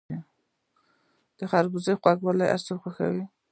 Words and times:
د 1.37 1.39
خربوزو 1.51 1.93
خوږوالی 2.01 2.45
هر 2.51 2.61
څوک 2.67 2.79
خوښوي. 2.83 3.25